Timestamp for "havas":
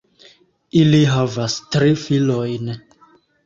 1.17-1.59